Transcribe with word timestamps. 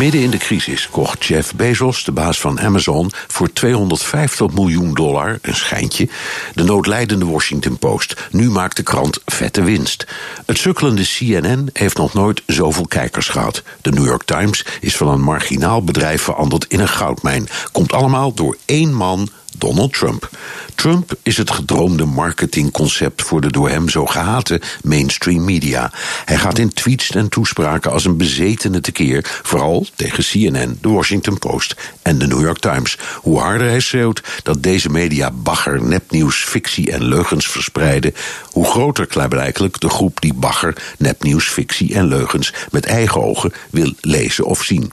Midden 0.00 0.20
in 0.20 0.30
de 0.30 0.38
crisis 0.38 0.88
kocht 0.90 1.24
Jeff 1.24 1.54
Bezos, 1.54 2.04
de 2.04 2.12
baas 2.12 2.40
van 2.40 2.60
Amazon, 2.60 3.10
voor 3.28 3.52
250 3.52 4.52
miljoen 4.52 4.94
dollar, 4.94 5.38
een 5.42 5.54
schijntje, 5.54 6.08
de 6.54 6.64
noodlijdende 6.64 7.24
Washington 7.24 7.78
Post. 7.78 8.28
Nu 8.30 8.50
maakt 8.50 8.76
de 8.76 8.82
krant 8.82 9.20
vette 9.26 9.62
winst. 9.62 10.06
Het 10.46 10.58
sukkelende 10.58 11.02
CNN 11.02 11.68
heeft 11.72 11.96
nog 11.96 12.14
nooit 12.14 12.42
zoveel 12.46 12.86
kijkers 12.86 13.28
gehad. 13.28 13.62
De 13.80 13.90
New 13.90 14.06
York 14.06 14.22
Times 14.22 14.66
is 14.80 14.96
van 14.96 15.08
een 15.08 15.20
marginaal 15.20 15.84
bedrijf 15.84 16.22
veranderd 16.22 16.64
in 16.68 16.80
een 16.80 16.88
goudmijn. 16.88 17.48
Komt 17.72 17.92
allemaal 17.92 18.34
door 18.34 18.56
één 18.64 18.94
man 18.94 19.28
Donald 19.58 19.92
Trump. 19.92 20.30
Trump 20.74 21.12
is 21.22 21.36
het 21.36 21.50
gedroomde 21.50 22.04
marketingconcept 22.04 23.22
voor 23.22 23.40
de 23.40 23.52
door 23.52 23.68
hem 23.68 23.88
zo 23.88 24.06
gehate 24.06 24.60
mainstream 24.82 25.44
media. 25.44 25.92
Hij 26.24 26.38
gaat 26.38 26.58
in 26.58 26.72
tweets 26.72 27.10
en 27.10 27.28
toespraken 27.28 27.92
als 27.92 28.04
een 28.04 28.16
bezetene 28.16 28.80
tekeer, 28.80 29.40
vooral 29.42 29.86
tegen 29.94 30.24
CNN, 30.24 30.78
de 30.80 30.88
Washington 30.88 31.38
Post 31.38 31.74
en 32.02 32.18
de 32.18 32.26
New 32.26 32.40
York 32.40 32.58
Times. 32.58 32.98
Hoe 33.14 33.38
harder 33.38 33.68
hij 33.68 33.80
schreeuwt 33.80 34.22
dat 34.42 34.62
deze 34.62 34.90
media 34.90 35.30
bagger, 35.30 35.82
nepnieuws, 35.82 36.44
fictie 36.44 36.92
en 36.92 37.04
leugens 37.04 37.48
verspreiden, 37.48 38.14
hoe 38.44 38.64
groter 38.64 39.06
klaarblijkelijk 39.06 39.80
de 39.80 39.88
groep 39.88 40.20
die 40.20 40.34
bagger, 40.34 40.76
nepnieuws, 40.98 41.48
fictie 41.48 41.94
en 41.94 42.06
leugens 42.06 42.52
met 42.70 42.86
eigen 42.86 43.22
ogen 43.22 43.52
wil 43.70 43.92
lezen 44.00 44.44
of 44.44 44.62
zien. 44.62 44.92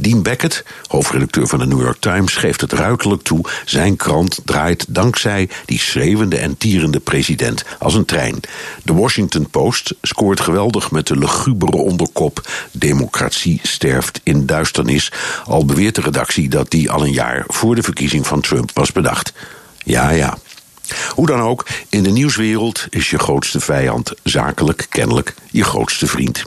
Dean 0.00 0.22
Beckett, 0.22 0.64
hoofdredacteur 0.86 1.46
van 1.46 1.58
de 1.58 1.66
New 1.66 1.80
York 1.80 2.00
Times, 2.00 2.34
geeft 2.34 2.60
het 2.60 2.72
ruiterlijk 2.72 3.22
toe: 3.22 3.44
zijn 3.64 3.96
krant 3.96 4.38
draait 4.44 4.84
dankzij 4.88 5.48
die 5.64 5.78
schreeuwende 5.78 6.36
en 6.36 6.56
tierende 6.56 7.00
president 7.00 7.64
als 7.78 7.94
een 7.94 8.04
trein. 8.04 8.40
De 8.84 8.94
Washington 8.94 9.50
Post 9.50 9.94
scoort 10.02 10.40
geweldig 10.40 10.90
met 10.90 11.06
de 11.06 11.16
lugubere 11.18 11.76
onderkop: 11.76 12.48
Democratie 12.72 13.60
sterft 13.62 14.20
in 14.22 14.46
duisternis. 14.46 15.12
Al 15.44 15.64
beweert 15.64 15.94
de 15.94 16.00
redactie 16.00 16.48
dat 16.48 16.70
die 16.70 16.90
al 16.90 17.04
een 17.04 17.12
jaar 17.12 17.44
voor 17.46 17.74
de 17.74 17.82
verkiezing 17.82 18.26
van 18.26 18.40
Trump 18.40 18.70
was 18.74 18.92
bedacht. 18.92 19.32
Ja, 19.84 20.10
ja. 20.10 20.38
Hoe 21.14 21.26
dan 21.26 21.40
ook, 21.40 21.66
in 21.88 22.02
de 22.02 22.10
nieuwswereld 22.10 22.86
is 22.90 23.10
je 23.10 23.18
grootste 23.18 23.60
vijand 23.60 24.12
zakelijk 24.22 24.86
kennelijk 24.88 25.34
je 25.50 25.64
grootste 25.64 26.06
vriend. 26.06 26.44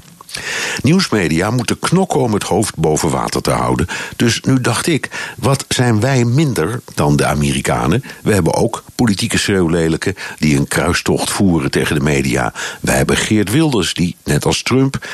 Nieuwsmedia 0.81 1.49
moeten 1.49 1.79
knokken 1.79 2.19
om 2.19 2.33
het 2.33 2.43
hoofd 2.43 2.75
boven 2.75 3.09
water 3.09 3.41
te 3.41 3.51
houden. 3.51 3.87
Dus 4.15 4.41
nu 4.41 4.61
dacht 4.61 4.87
ik, 4.87 5.09
wat 5.37 5.65
zijn 5.67 5.99
wij 5.99 6.25
minder 6.25 6.81
dan 6.93 7.15
de 7.15 7.25
Amerikanen? 7.25 8.03
We 8.23 8.33
hebben 8.33 8.53
ook 8.53 8.83
politieke 8.95 9.37
schreeuwlelijken 9.37 10.15
die 10.39 10.57
een 10.57 10.67
kruistocht 10.67 11.31
voeren 11.31 11.71
tegen 11.71 11.95
de 11.95 12.03
media. 12.03 12.53
Wij 12.81 12.95
hebben 12.95 13.17
Geert 13.17 13.51
Wilders 13.51 13.93
die, 13.93 14.15
net 14.23 14.45
als 14.45 14.61
Trump, 14.61 15.07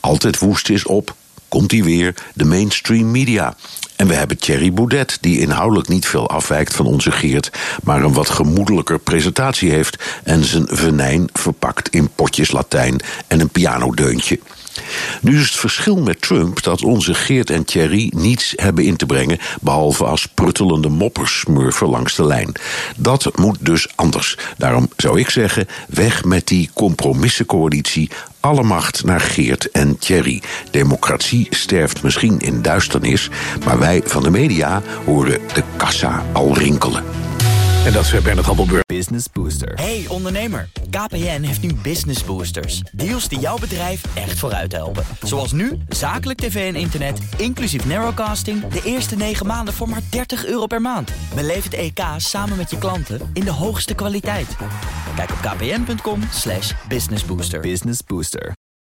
altijd 0.00 0.38
woest 0.38 0.68
is 0.68 0.84
op 0.84 1.14
komt 1.48 1.70
hij 1.70 1.82
weer, 1.82 2.14
de 2.34 2.44
mainstream 2.44 3.10
media. 3.10 3.56
En 3.96 4.06
we 4.06 4.14
hebben 4.14 4.38
Thierry 4.38 4.72
Boudet, 4.72 5.18
die 5.20 5.40
inhoudelijk 5.40 5.88
niet 5.88 6.06
veel 6.06 6.30
afwijkt 6.30 6.74
van 6.74 6.86
onze 6.86 7.10
Geert, 7.10 7.50
maar 7.82 8.02
een 8.02 8.12
wat 8.12 8.30
gemoedelijker 8.30 8.98
presentatie 8.98 9.70
heeft 9.70 10.04
en 10.24 10.44
zijn 10.44 10.66
venijn 10.68 11.28
verpakt 11.32 11.88
in 11.88 12.10
potjes 12.14 12.50
Latijn 12.50 13.00
en 13.26 13.40
een 13.40 13.48
pianodeuntje. 13.48 14.38
Nu 15.20 15.38
is 15.38 15.46
het 15.46 15.58
verschil 15.58 15.96
met 15.96 16.20
Trump 16.20 16.62
dat 16.62 16.82
onze 16.82 17.14
Geert 17.14 17.50
en 17.50 17.64
Thierry 17.64 18.12
niets 18.16 18.52
hebben 18.56 18.84
in 18.84 18.96
te 18.96 19.06
brengen, 19.06 19.38
behalve 19.60 20.04
als 20.04 20.26
pruttelende 20.26 20.88
moppersmurfen 20.88 21.88
langs 21.88 22.14
de 22.14 22.24
lijn. 22.24 22.52
Dat 22.96 23.36
moet 23.36 23.58
dus 23.60 23.88
anders. 23.94 24.38
Daarom 24.58 24.88
zou 24.96 25.20
ik 25.20 25.30
zeggen: 25.30 25.68
weg 25.88 26.24
met 26.24 26.46
die 26.46 26.70
compromissencoalitie. 26.74 28.10
Alle 28.40 28.62
macht 28.62 29.04
naar 29.04 29.20
Geert 29.20 29.70
en 29.70 29.98
Thierry. 29.98 30.42
Democratie 30.70 31.46
sterft 31.50 32.02
misschien 32.02 32.38
in 32.38 32.62
duisternis, 32.62 33.28
maar 33.64 33.78
wij 33.78 33.85
van 33.86 34.22
de 34.22 34.30
media 34.30 34.82
horen 35.04 35.40
de 35.54 35.62
kassa 35.76 36.22
al 36.32 36.54
rinkelen. 36.54 37.04
En 37.84 37.92
dat 37.92 38.04
is 38.04 38.22
Bernard 38.22 38.46
Hammelburg. 38.46 38.86
Business 38.86 39.26
Booster. 39.32 39.72
Hey 39.74 40.04
ondernemer, 40.08 40.68
KPN 40.90 41.42
heeft 41.42 41.62
nu 41.62 41.74
Business 41.74 42.24
Boosters. 42.24 42.80
Deals 42.92 43.28
die 43.28 43.38
jouw 43.38 43.58
bedrijf 43.58 44.02
echt 44.14 44.38
vooruit 44.38 44.72
helpen. 44.72 45.04
Zoals 45.22 45.52
nu, 45.52 45.78
zakelijk 45.88 46.38
tv 46.38 46.74
en 46.74 46.80
internet, 46.80 47.18
inclusief 47.36 47.86
narrowcasting... 47.86 48.66
de 48.66 48.80
eerste 48.84 49.16
9 49.16 49.46
maanden 49.46 49.74
voor 49.74 49.88
maar 49.88 50.02
30 50.10 50.46
euro 50.46 50.66
per 50.66 50.80
maand. 50.80 51.12
Beleef 51.34 51.64
het 51.64 51.74
EK 51.74 52.00
samen 52.16 52.56
met 52.56 52.70
je 52.70 52.78
klanten 52.78 53.20
in 53.32 53.44
de 53.44 53.52
hoogste 53.52 53.94
kwaliteit. 53.94 54.56
Kijk 55.16 55.30
op 55.30 55.38
kpn.com 55.40 56.20
slash 56.30 56.72
businessbooster. 56.88 57.60
Business 57.60 58.00
Booster. 58.06 58.52